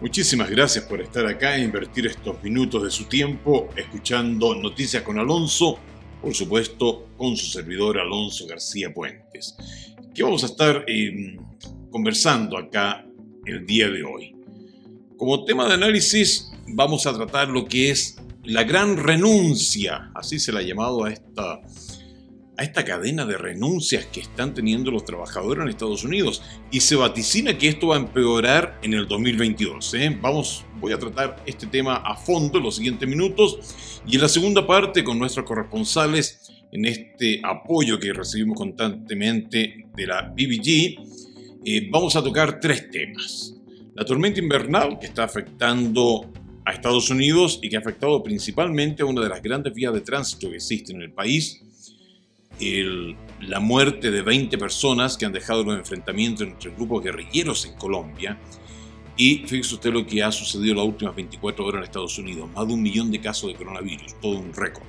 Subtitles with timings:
[0.00, 5.18] Muchísimas gracias por estar acá e invertir estos minutos de su tiempo escuchando Noticias con
[5.18, 5.78] Alonso,
[6.22, 9.56] por supuesto con su servidor Alonso García Puentes,
[10.14, 11.36] que vamos a estar em,
[11.90, 13.04] conversando acá
[13.44, 14.36] el día de hoy.
[15.18, 20.52] Como tema de análisis vamos a tratar lo que es la gran renuncia, así se
[20.52, 21.60] le ha llamado a esta
[22.56, 26.96] a esta cadena de renuncias que están teniendo los trabajadores en Estados Unidos y se
[26.96, 29.94] vaticina que esto va a empeorar en el 2022.
[29.94, 30.18] ¿eh?
[30.20, 33.58] Vamos, voy a tratar este tema a fondo en los siguientes minutos
[34.06, 40.06] y en la segunda parte con nuestros corresponsales en este apoyo que recibimos constantemente de
[40.06, 40.96] la BBG,
[41.64, 43.54] eh, vamos a tocar tres temas.
[43.94, 46.32] La tormenta invernal que está afectando
[46.64, 50.00] a Estados Unidos y que ha afectado principalmente a una de las grandes vías de
[50.00, 51.62] tránsito que existen en el país,
[52.60, 58.38] la muerte de 20 personas que han dejado los enfrentamientos entre grupos guerrilleros en Colombia.
[59.16, 62.50] Y fíjese usted lo que ha sucedido las últimas 24 horas en Estados Unidos.
[62.52, 64.20] Más de un millón de casos de coronavirus.
[64.20, 64.86] Todo un récord.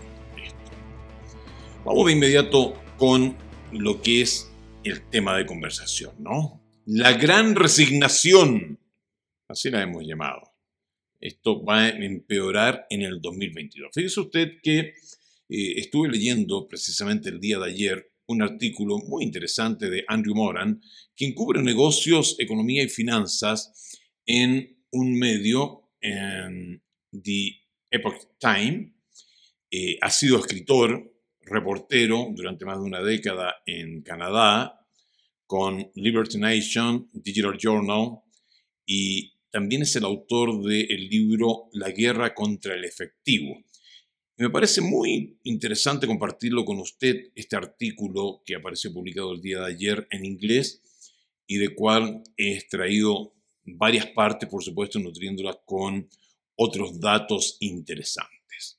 [1.86, 3.38] Vamos de inmediato con
[3.72, 4.52] lo que es
[4.84, 6.62] el tema de conversación, ¿no?
[6.86, 8.80] La gran resignación.
[9.47, 10.42] Así la hemos llamado.
[11.20, 13.92] Esto va a empeorar en el 2022.
[13.94, 14.94] Fíjese usted que
[15.50, 20.82] eh, estuve leyendo precisamente el día de ayer un artículo muy interesante de Andrew Moran,
[21.16, 28.94] quien cubre negocios, economía y finanzas en un medio, en The Epoch Time.
[29.70, 34.82] Eh, ha sido escritor, reportero durante más de una década en Canadá,
[35.46, 38.20] con Liberty Nation, Digital Journal,
[38.86, 43.64] y también es el autor del libro La guerra contra el efectivo.
[44.38, 49.67] Me parece muy interesante compartirlo con usted, este artículo que apareció publicado el día de
[49.67, 50.81] ayer en inglés
[51.47, 56.09] y de cual he extraído varias partes, por supuesto, nutriéndolas con
[56.57, 58.78] otros datos interesantes.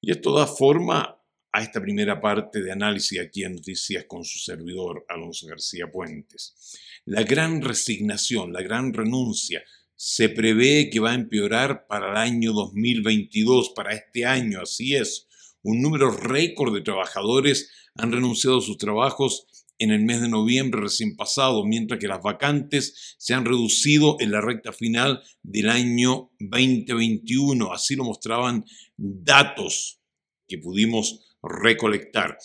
[0.00, 1.20] Y esto da forma
[1.52, 6.78] a esta primera parte de análisis aquí en Noticias con su servidor, Alonso García Puentes.
[7.04, 9.62] La gran resignación, la gran renuncia,
[10.00, 15.26] se prevé que va a empeorar para el año 2022, para este año, así es.
[15.62, 20.82] Un número récord de trabajadores han renunciado a sus trabajos en el mes de noviembre
[20.82, 26.30] recién pasado, mientras que las vacantes se han reducido en la recta final del año
[26.38, 27.72] 2021.
[27.72, 28.64] Así lo mostraban
[28.96, 29.98] datos
[30.46, 32.38] que pudimos recolectar.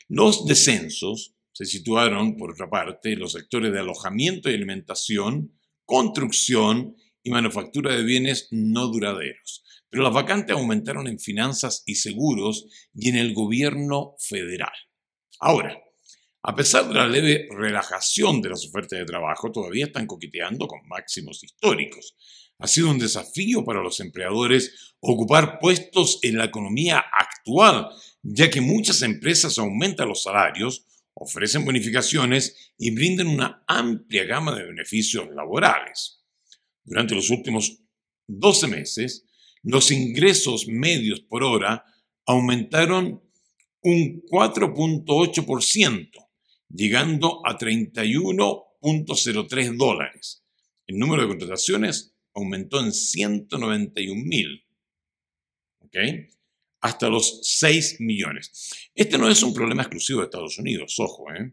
[0.08, 5.52] Los descensos se situaron, por otra parte, en los sectores de alojamiento y alimentación,
[5.84, 9.64] construcción y manufactura de bienes no duraderos.
[9.90, 14.72] Pero las vacantes aumentaron en finanzas y seguros y en el gobierno federal.
[15.40, 15.76] Ahora,
[16.42, 20.86] a pesar de la leve relajación de las ofertas de trabajo, todavía están coqueteando con
[20.88, 22.16] máximos históricos.
[22.58, 27.88] Ha sido un desafío para los empleadores ocupar puestos en la economía actual,
[28.22, 34.64] ya que muchas empresas aumentan los salarios, ofrecen bonificaciones y brindan una amplia gama de
[34.64, 36.22] beneficios laborales.
[36.84, 37.82] Durante los últimos
[38.26, 39.26] 12 meses,
[39.62, 41.84] los ingresos medios por hora
[42.26, 43.22] aumentaron
[43.82, 46.10] un 4.8%,
[46.68, 50.44] llegando a 31.03 dólares.
[50.86, 54.64] El número de contrataciones aumentó en 191 mil,
[56.80, 58.90] hasta los 6 millones.
[58.94, 61.32] Este no es un problema exclusivo de Estados Unidos, ojo.
[61.32, 61.52] ¿eh?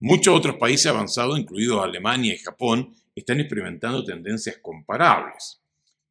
[0.00, 5.62] Muchos otros países avanzados, incluidos Alemania y Japón, están experimentando tendencias comparables.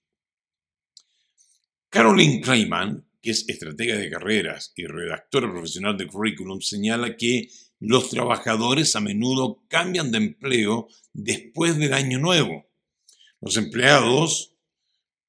[1.91, 7.49] Caroline Kleiman, que es estratega de carreras y redactora profesional de currículum, señala que
[7.81, 12.71] los trabajadores a menudo cambian de empleo después del año nuevo.
[13.41, 14.55] Los empleados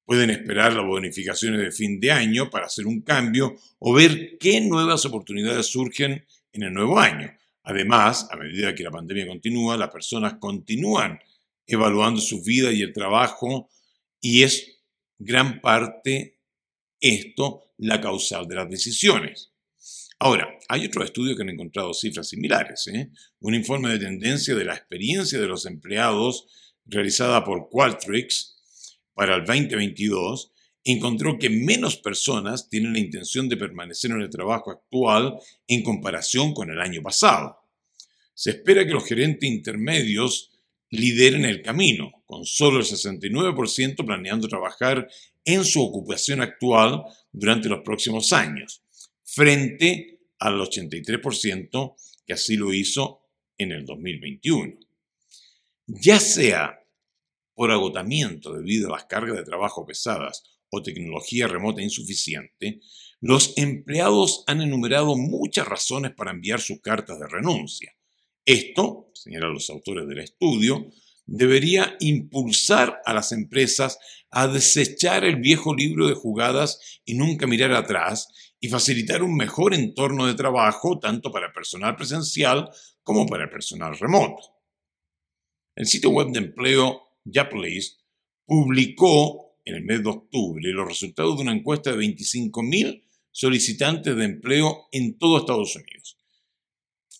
[0.04, 4.60] pueden esperar las bonificaciones de fin de año para hacer un cambio o ver qué
[4.60, 7.36] nuevas oportunidades surgen en el nuevo año.
[7.68, 11.18] Además, a medida que la pandemia continúa, las personas continúan
[11.66, 13.68] evaluando su vida y el trabajo
[14.20, 14.78] y es
[15.18, 16.38] gran parte
[17.00, 19.52] esto la causal de las decisiones.
[20.20, 22.86] Ahora, hay otros estudios que han encontrado cifras similares.
[22.86, 23.10] ¿eh?
[23.40, 26.46] Un informe de tendencia de la experiencia de los empleados
[26.84, 28.62] realizada por Qualtrics
[29.12, 30.52] para el 2022
[30.86, 35.36] encontró que menos personas tienen la intención de permanecer en el trabajo actual
[35.66, 37.58] en comparación con el año pasado.
[38.34, 40.52] Se espera que los gerentes intermedios
[40.90, 45.08] lideren el camino, con solo el 69% planeando trabajar
[45.44, 48.82] en su ocupación actual durante los próximos años,
[49.24, 51.94] frente al 83%
[52.24, 53.22] que así lo hizo
[53.58, 54.78] en el 2021.
[55.88, 56.80] Ya sea
[57.54, 62.80] por agotamiento debido a las cargas de trabajo pesadas o tecnología remota insuficiente,
[63.20, 67.92] los empleados han enumerado muchas razones para enviar sus cartas de renuncia.
[68.44, 70.90] Esto, señalan los autores del estudio,
[71.24, 73.98] debería impulsar a las empresas
[74.30, 78.28] a desechar el viejo libro de jugadas y nunca mirar atrás
[78.60, 82.70] y facilitar un mejor entorno de trabajo tanto para personal presencial
[83.02, 84.42] como para el personal remoto.
[85.74, 87.96] El sitio web de empleo Japanese
[88.46, 94.24] publicó en el mes de octubre los resultados de una encuesta de 25.000 solicitantes de
[94.24, 96.16] empleo en todo Estados Unidos.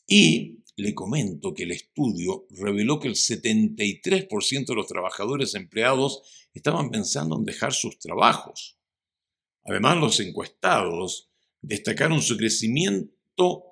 [0.06, 6.22] Y le comento que el estudio reveló que el 73% de los trabajadores empleados
[6.54, 8.78] estaban pensando en dejar sus trabajos.
[9.64, 11.28] Además, los encuestados
[11.60, 13.64] destacaron su crecimiento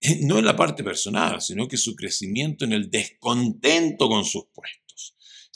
[0.00, 4.46] eh, no en la parte personal, sino que su crecimiento en el descontento con sus
[4.54, 4.85] puestos,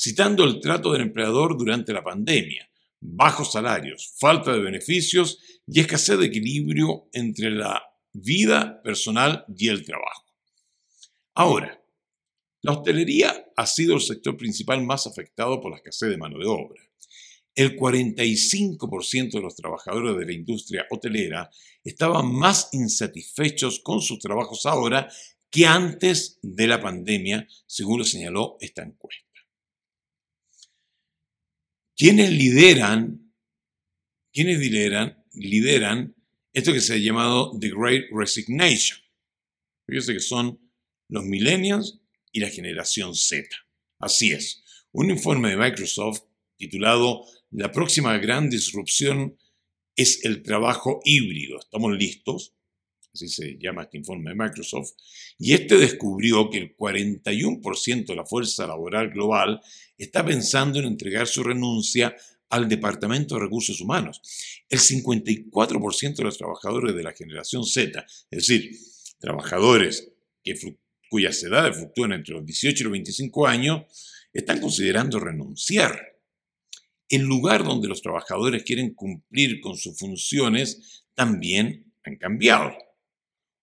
[0.01, 2.67] citando el trato del empleador durante la pandemia,
[3.01, 9.85] bajos salarios, falta de beneficios y escasez de equilibrio entre la vida personal y el
[9.85, 10.25] trabajo.
[11.35, 11.85] Ahora,
[12.63, 16.47] la hostelería ha sido el sector principal más afectado por la escasez de mano de
[16.47, 16.83] obra.
[17.55, 21.51] El 45% de los trabajadores de la industria hotelera
[21.85, 25.11] estaban más insatisfechos con sus trabajos ahora
[25.51, 29.30] que antes de la pandemia, según lo señaló esta encuesta.
[32.01, 33.31] ¿Quiénes lideran,
[34.33, 36.17] quiénes lideran, lideran
[36.55, 38.99] esto que se ha llamado The Great Resignation?
[39.87, 40.59] Fíjense que son
[41.11, 42.01] los millennials
[42.33, 43.55] y la generación Z.
[43.99, 46.23] Así es, un informe de Microsoft
[46.57, 49.37] titulado La próxima gran disrupción
[49.95, 51.59] es el trabajo híbrido.
[51.59, 52.55] ¿Estamos listos?
[53.13, 54.93] Así se llama este informe de Microsoft,
[55.39, 59.61] y este descubrió que el 41% de la fuerza laboral global
[59.99, 62.15] está pensando en entregar su renuncia
[62.51, 64.21] al Departamento de Recursos Humanos.
[64.69, 68.71] El 54% de los trabajadores de la generación Z, es decir,
[69.19, 70.13] trabajadores
[70.43, 70.55] que,
[71.09, 73.83] cuyas edades fluctúan entre los 18 y los 25 años,
[74.33, 76.19] están considerando renunciar.
[77.09, 82.73] El lugar donde los trabajadores quieren cumplir con sus funciones también han cambiado.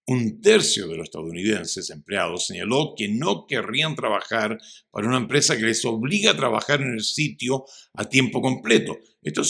[0.10, 4.58] Un tercio de los estadounidenses empleados señaló que no querrían trabajar
[4.90, 8.98] para una empresa que les obliga a trabajar en el sitio a tiempo completo.
[9.22, 9.42] Esto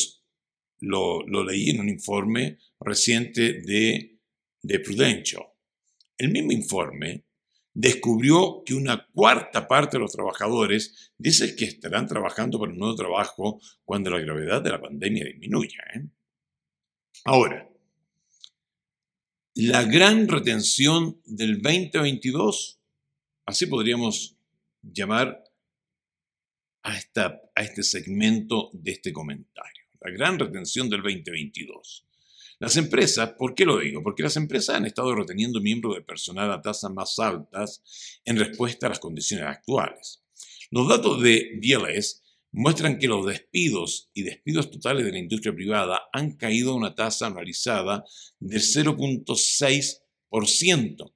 [0.80, 4.20] lo, leí en un informe reciente de,
[4.64, 5.44] de Prudential.
[6.18, 7.26] El mismo informe
[7.72, 12.96] descubrió que una cuarta parte de los trabajadores dice que estarán trabajando para un nuevo
[12.96, 15.84] trabajo cuando la gravedad de la pandemia disminuya.
[15.94, 16.08] ¿eh?
[17.26, 17.70] Ahora,
[19.58, 22.80] la gran retención del 2022,
[23.48, 24.38] así podríamos
[24.84, 25.44] llamar
[26.84, 32.06] a, esta, a este segmento de este comentario, la gran retención del 2022.
[32.60, 34.04] Las empresas, ¿por qué lo digo?
[34.04, 37.82] Porque las empresas han estado reteniendo miembros del personal a tasas más altas
[38.26, 40.22] en respuesta a las condiciones actuales.
[40.70, 42.22] Los datos de BLS
[42.58, 46.96] muestran que los despidos y despidos totales de la industria privada han caído a una
[46.96, 48.04] tasa anualizada
[48.40, 51.14] del 0.6%.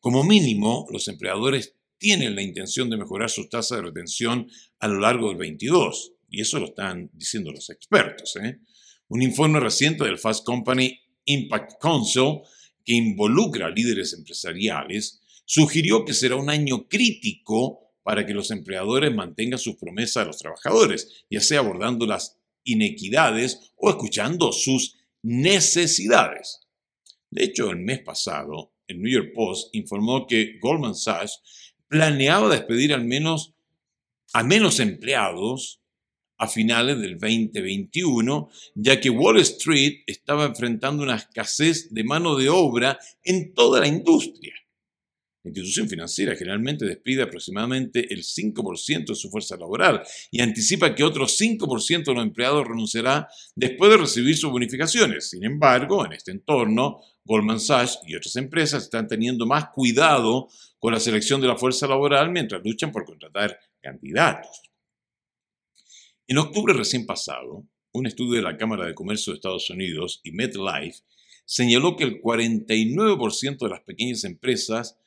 [0.00, 4.98] Como mínimo, los empleadores tienen la intención de mejorar sus tasas de retención a lo
[4.98, 8.34] largo del 22, y eso lo están diciendo los expertos.
[8.42, 8.58] ¿eh?
[9.06, 12.40] Un informe reciente del Fast Company Impact Council,
[12.84, 19.14] que involucra a líderes empresariales, sugirió que será un año crítico para que los empleadores
[19.14, 26.58] mantengan sus promesas a los trabajadores, ya sea abordando las inequidades o escuchando sus necesidades.
[27.30, 31.40] De hecho, el mes pasado, el New York Post informó que Goldman Sachs
[31.86, 33.54] planeaba despedir al menos
[34.32, 35.80] a menos empleados
[36.36, 42.48] a finales del 2021, ya que Wall Street estaba enfrentando una escasez de mano de
[42.48, 44.54] obra en toda la industria.
[45.42, 51.02] La institución financiera generalmente despide aproximadamente el 5% de su fuerza laboral y anticipa que
[51.02, 55.30] otro 5% de los empleados renunciará después de recibir sus bonificaciones.
[55.30, 60.92] Sin embargo, en este entorno, Goldman Sachs y otras empresas están teniendo más cuidado con
[60.92, 64.62] la selección de la fuerza laboral mientras luchan por contratar candidatos.
[66.28, 70.32] En octubre recién pasado, un estudio de la Cámara de Comercio de Estados Unidos y
[70.32, 71.00] MetLife
[71.46, 74.98] señaló que el 49% de las pequeñas empresas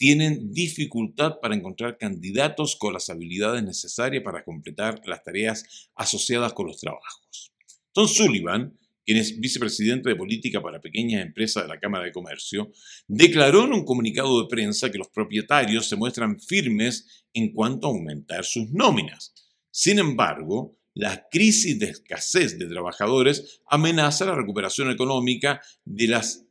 [0.00, 6.68] tienen dificultad para encontrar candidatos con las habilidades necesarias para completar las tareas asociadas con
[6.68, 7.52] los trabajos.
[7.92, 12.72] Tom Sullivan, quien es vicepresidente de política para pequeñas empresas de la Cámara de Comercio,
[13.08, 17.90] declaró en un comunicado de prensa que los propietarios se muestran firmes en cuanto a
[17.90, 19.34] aumentar sus nóminas.
[19.70, 26.46] Sin embargo, la crisis de escasez de trabajadores amenaza la recuperación económica de las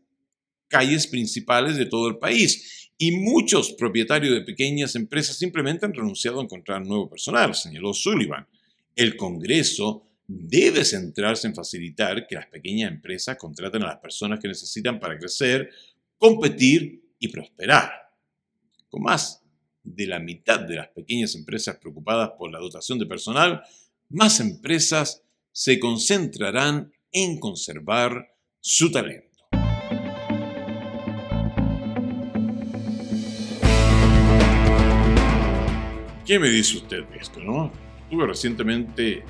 [0.67, 6.41] calles principales de todo el país y muchos propietarios de pequeñas empresas simplemente han renunciado
[6.41, 8.45] a encontrar nuevo personal, señaló Sullivan.
[8.93, 14.49] El Congreso debe centrarse en facilitar que las pequeñas empresas contraten a las personas que
[14.49, 15.69] necesitan para crecer,
[16.17, 17.89] competir y prosperar.
[18.89, 19.43] Con más
[19.81, 23.63] de la mitad de las pequeñas empresas preocupadas por la dotación de personal,
[24.09, 29.28] más empresas se concentrarán en conservar su talento.
[36.29, 37.39] ¿Qué me dice usted de esto?
[37.39, 37.71] No?
[38.03, 39.23] Estuve recientemente eh,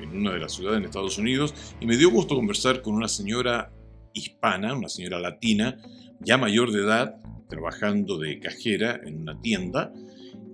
[0.00, 3.06] en una de las ciudades en Estados Unidos y me dio gusto conversar con una
[3.06, 3.70] señora
[4.12, 5.78] hispana, una señora latina,
[6.18, 7.14] ya mayor de edad,
[7.48, 9.92] trabajando de cajera en una tienda,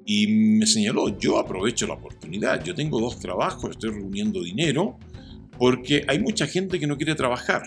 [0.04, 4.98] y me señaló, yo aprovecho la oportunidad, yo tengo dos trabajos, estoy reuniendo dinero,
[5.58, 7.62] porque hay mucha gente que no quiere trabajar.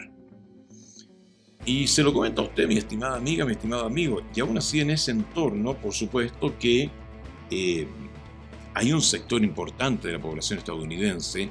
[1.66, 4.80] Y se lo comento a usted, mi estimada amiga, mi estimado amigo, y aún así
[4.80, 6.92] en ese entorno, por supuesto que
[7.50, 7.88] eh,
[8.74, 11.50] hay un sector importante de la población estadounidense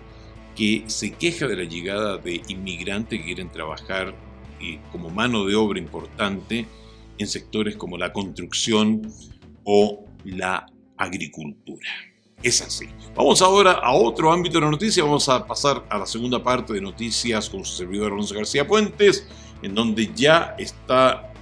[0.56, 4.14] que se queja de la llegada de inmigrantes que quieren trabajar
[4.60, 6.66] eh, como mano de obra importante
[7.18, 9.02] en sectores como la construcción
[9.64, 11.88] o la agricultura.
[12.42, 12.86] Es así.
[13.14, 15.04] Vamos ahora a otro ámbito de la noticia.
[15.04, 19.26] Vamos a pasar a la segunda parte de noticias con su servidor Alonso García Puentes,
[19.62, 21.32] en donde ya está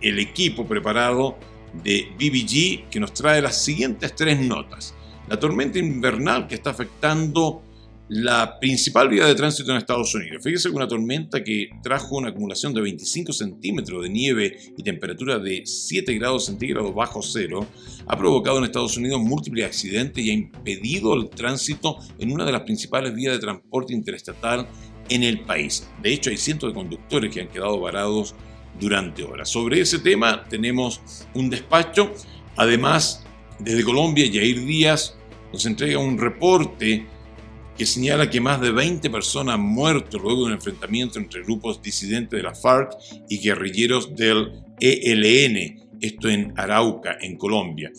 [0.00, 1.36] el equipo preparado
[1.84, 4.94] de BBG que nos trae las siguientes tres notas.
[5.30, 7.62] La tormenta invernal que está afectando
[8.08, 10.42] la principal vía de tránsito en Estados Unidos.
[10.42, 15.38] Fíjese que una tormenta que trajo una acumulación de 25 centímetros de nieve y temperatura
[15.38, 17.64] de 7 grados centígrados bajo cero
[18.08, 22.50] ha provocado en Estados Unidos múltiples accidentes y ha impedido el tránsito en una de
[22.50, 24.66] las principales vías de transporte interestatal
[25.08, 25.88] en el país.
[26.02, 28.34] De hecho, hay cientos de conductores que han quedado varados
[28.80, 29.48] durante horas.
[29.48, 31.00] Sobre ese tema tenemos
[31.34, 32.12] un despacho.
[32.56, 33.24] Además,
[33.60, 35.16] desde Colombia, Jair Díaz
[35.52, 37.06] nos entrega un reporte
[37.76, 41.80] que señala que más de 20 personas han muerto luego de un enfrentamiento entre grupos
[41.80, 42.92] disidentes de la FARC
[43.28, 47.90] y guerrilleros del ELN, esto en Arauca, en Colombia.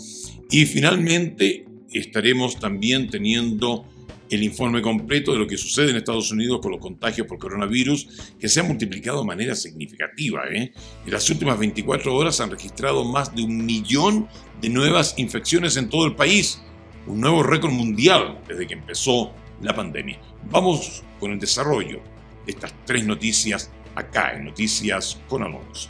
[0.51, 3.85] Y finalmente estaremos también teniendo
[4.29, 8.33] el informe completo de lo que sucede en Estados Unidos con los contagios por coronavirus,
[8.39, 10.43] que se ha multiplicado de manera significativa.
[10.49, 10.71] ¿eh?
[11.05, 14.27] En las últimas 24 horas han registrado más de un millón
[14.61, 16.61] de nuevas infecciones en todo el país,
[17.07, 19.31] un nuevo récord mundial desde que empezó
[19.61, 20.19] la pandemia.
[20.49, 21.99] Vamos con el desarrollo
[22.45, 25.89] de estas tres noticias acá en Noticias con Alonso.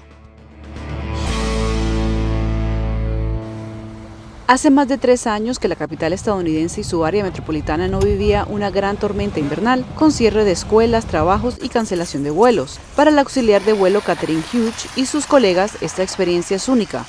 [4.51, 8.45] Hace más de tres años que la capital estadounidense y su área metropolitana no vivía
[8.49, 12.77] una gran tormenta invernal, con cierre de escuelas, trabajos y cancelación de vuelos.
[12.97, 17.05] Para la auxiliar de vuelo Catherine Hughes y sus colegas, esta experiencia es única.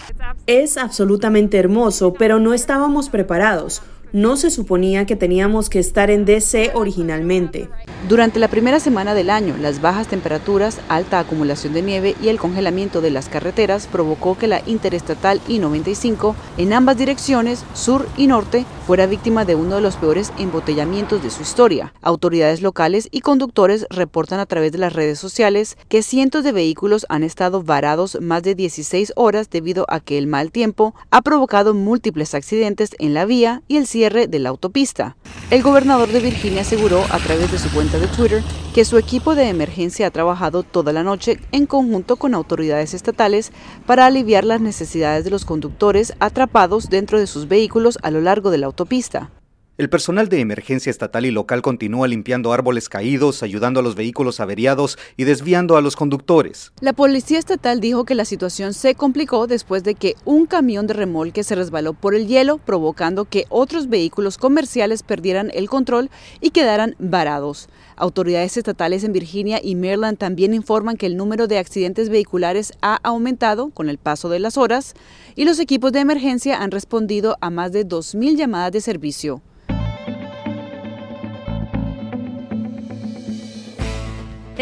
[0.46, 3.82] Es absolutamente hermoso, pero no estábamos preparados.
[4.12, 7.70] No se suponía que teníamos que estar en DC originalmente.
[8.08, 12.38] Durante la primera semana del año, las bajas temperaturas, alta acumulación de nieve y el
[12.38, 18.66] congelamiento de las carreteras provocó que la interestatal I-95 en ambas direcciones, sur y norte,
[18.88, 21.94] fuera víctima de uno de los peores embotellamientos de su historia.
[22.02, 27.06] Autoridades locales y conductores reportan a través de las redes sociales que cientos de vehículos
[27.08, 31.72] han estado varados más de 16 horas debido a que el mal tiempo ha provocado
[31.72, 35.16] múltiples accidentes en la vía y el cierre de la autopista.
[35.50, 38.42] El gobernador de Virginia aseguró a través de su cuenta de Twitter
[38.74, 43.52] que su equipo de emergencia ha trabajado toda la noche en conjunto con autoridades estatales
[43.86, 48.50] para aliviar las necesidades de los conductores atrapados dentro de sus vehículos a lo largo
[48.50, 49.30] de la autopista.
[49.78, 54.38] El personal de emergencia estatal y local continúa limpiando árboles caídos, ayudando a los vehículos
[54.38, 56.72] averiados y desviando a los conductores.
[56.82, 60.92] La policía estatal dijo que la situación se complicó después de que un camión de
[60.92, 66.10] remolque se resbaló por el hielo, provocando que otros vehículos comerciales perdieran el control
[66.42, 67.70] y quedaran varados.
[67.96, 72.96] Autoridades estatales en Virginia y Maryland también informan que el número de accidentes vehiculares ha
[73.02, 74.92] aumentado con el paso de las horas
[75.34, 79.40] y los equipos de emergencia han respondido a más de 2.000 llamadas de servicio.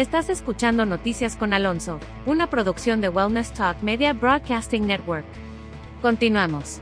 [0.01, 5.23] Estás escuchando Noticias con Alonso, una producción de Wellness Talk Media Broadcasting Network.
[6.01, 6.81] Continuamos.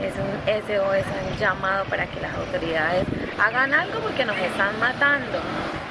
[0.00, 3.06] Es un SOS, un llamado para que las autoridades
[3.38, 5.38] hagan algo porque nos están matando.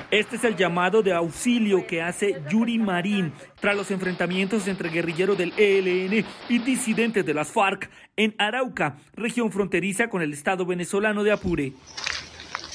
[0.09, 5.37] Este es el llamado de auxilio que hace Yuri Marín tras los enfrentamientos entre guerrilleros
[5.37, 11.23] del ELN y disidentes de las FARC en Arauca, región fronteriza con el estado venezolano
[11.23, 11.73] de Apure.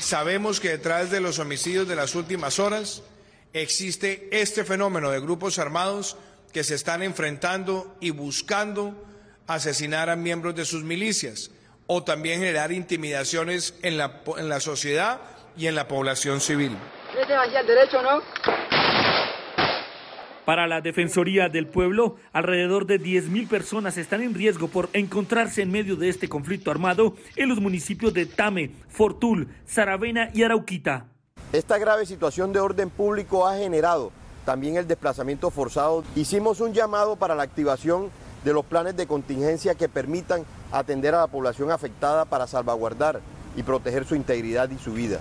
[0.00, 3.02] Sabemos que detrás de los homicidios de las últimas horas
[3.52, 6.16] existe este fenómeno de grupos armados
[6.52, 8.94] que se están enfrentando y buscando
[9.46, 11.50] asesinar a miembros de sus milicias
[11.87, 15.20] o también generar intimidaciones en la, en la sociedad
[15.56, 16.76] y en la población civil.
[17.66, 18.22] derecho, ¿no?
[20.48, 25.70] Para la Defensoría del Pueblo, alrededor de 10.000 personas están en riesgo por encontrarse en
[25.70, 31.04] medio de este conflicto armado en los municipios de Tame, Fortul, Saravena y Arauquita.
[31.52, 34.11] Esta grave situación de orden público ha generado
[34.46, 36.02] también el desplazamiento forzado.
[36.16, 38.08] Hicimos un llamado para la activación
[38.42, 43.20] de los planes de contingencia que permitan atender a la población afectada para salvaguardar
[43.54, 45.18] y proteger su integridad y su vida.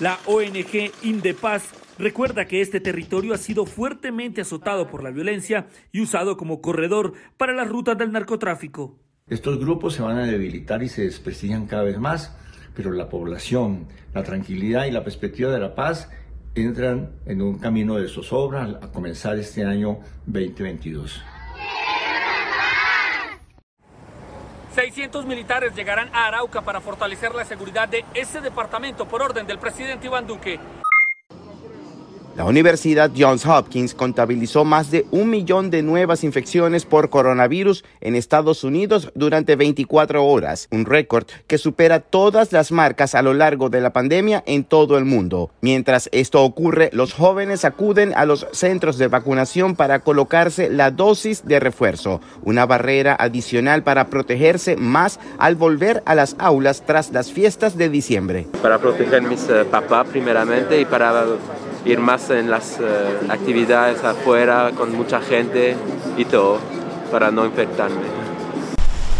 [0.00, 6.02] La ONG Indepaz Recuerda que este territorio ha sido fuertemente azotado por la violencia y
[6.02, 8.98] usado como corredor para las rutas del narcotráfico.
[9.28, 12.36] Estos grupos se van a debilitar y se desprestigian cada vez más,
[12.74, 16.10] pero la población, la tranquilidad y la perspectiva de la paz
[16.54, 21.22] entran en un camino de zozobra a comenzar este año 2022.
[24.74, 29.58] 600 militares llegarán a Arauca para fortalecer la seguridad de ese departamento por orden del
[29.58, 30.60] presidente Iván Duque.
[32.36, 38.14] La Universidad Johns Hopkins contabilizó más de un millón de nuevas infecciones por coronavirus en
[38.14, 43.70] Estados Unidos durante 24 horas, un récord que supera todas las marcas a lo largo
[43.70, 45.50] de la pandemia en todo el mundo.
[45.62, 51.46] Mientras esto ocurre, los jóvenes acuden a los centros de vacunación para colocarse la dosis
[51.46, 57.32] de refuerzo, una barrera adicional para protegerse más al volver a las aulas tras las
[57.32, 58.46] fiestas de diciembre.
[58.60, 61.24] Para proteger mis eh, papás primeramente y para
[61.86, 62.84] ir más en las eh,
[63.28, 65.76] actividades afuera con mucha gente
[66.16, 66.58] y todo
[67.10, 68.02] para no infectarme.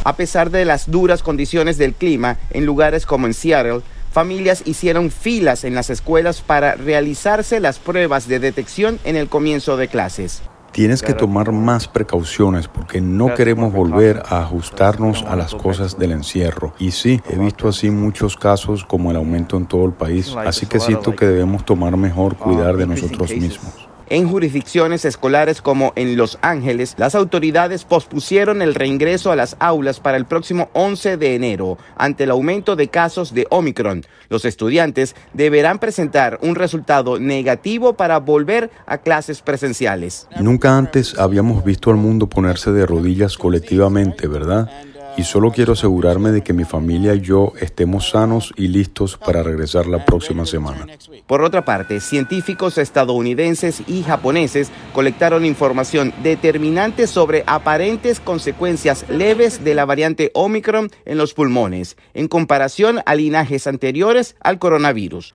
[0.05, 3.81] A pesar de las duras condiciones del clima en lugares como en Seattle,
[4.13, 9.77] familias hicieron filas en las escuelas para realizarse las pruebas de detección en el comienzo
[9.77, 10.43] de clases.
[10.77, 16.13] Tienes que tomar más precauciones porque no queremos volver a ajustarnos a las cosas del
[16.13, 16.75] encierro.
[16.79, 20.67] Y sí, he visto así muchos casos como el aumento en todo el país, así
[20.67, 23.89] que siento que debemos tomar mejor cuidar de nosotros mismos.
[24.09, 29.99] En jurisdicciones escolares como en Los Ángeles, las autoridades pospusieron el reingreso a las aulas
[29.99, 34.05] para el próximo 11 de enero ante el aumento de casos de Omicron.
[34.29, 40.29] Los estudiantes deberán presentar un resultado negativo para volver a clases presenciales.
[40.39, 44.71] Nunca antes habíamos visto al mundo ponerse de rodillas colectivamente, ¿verdad?
[45.17, 49.43] Y solo quiero asegurarme de que mi familia y yo estemos sanos y listos para
[49.43, 50.87] regresar la próxima semana.
[51.27, 59.75] Por otra parte, científicos estadounidenses y japoneses colectaron información determinante sobre aparentes consecuencias leves de
[59.75, 65.33] la variante Omicron en los pulmones, en comparación a linajes anteriores al coronavirus.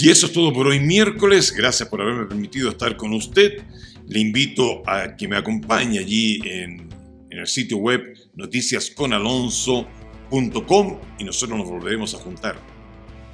[0.00, 1.52] Y eso es todo por hoy miércoles.
[1.52, 3.64] Gracias por haberme permitido estar con usted.
[4.06, 6.86] Le invito a que me acompañe allí en,
[7.30, 12.60] el sitio web noticiasconalonso.com y nosotros nos volveremos a juntar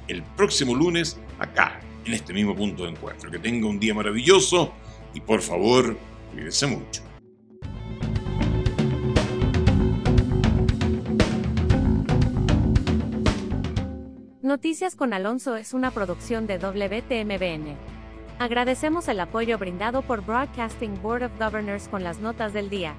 [0.07, 3.29] el próximo lunes acá, en este mismo punto de encuentro.
[3.29, 4.73] Que tenga un día maravilloso
[5.13, 5.95] y por favor,
[6.33, 7.04] cuídese mucho.
[14.55, 17.75] Noticias con Alonso es una producción de WTMBN.
[18.39, 22.95] Agradecemos el apoyo brindado por Broadcasting Board of Governors con las notas del día.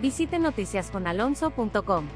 [0.00, 2.06] Visite noticiasconalonso.com.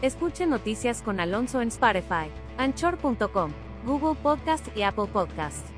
[0.00, 3.52] Escuche Noticias con Alonso en Spotify, Anchor.com,
[3.84, 5.73] Google Podcast y Apple Podcast.